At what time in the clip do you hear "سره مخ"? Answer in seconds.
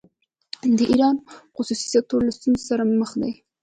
2.69-3.11